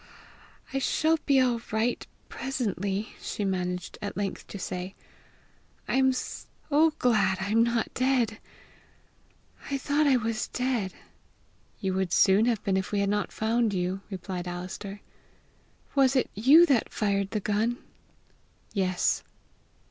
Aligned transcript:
"I 0.73 0.79
shall 0.79 1.19
be 1.27 1.39
all 1.39 1.61
right 1.71 2.07
presently!"' 2.27 3.13
she 3.21 3.45
managed 3.45 3.99
at 4.01 4.17
length 4.17 4.47
to 4.47 4.57
say. 4.57 4.95
"I 5.87 5.97
am 5.97 6.11
so 6.11 6.47
glad 6.97 7.37
I'm 7.39 7.61
not 7.61 7.93
dead! 7.93 8.39
I 9.69 9.77
thought 9.77 10.07
I 10.07 10.17
was 10.17 10.47
dead!" 10.47 10.95
"You 11.79 11.93
would 11.93 12.11
soon 12.13 12.45
have 12.45 12.63
been 12.63 12.77
if 12.77 12.91
we 12.91 13.01
had 13.01 13.09
not 13.09 13.31
found 13.31 13.75
you!" 13.75 14.01
replied 14.09 14.47
Alister. 14.47 15.01
"Was 15.93 16.15
it 16.15 16.31
you 16.33 16.65
that 16.65 16.91
fired 16.91 17.29
the 17.29 17.39
gun?" 17.39 17.77
"Yes." 18.73 19.23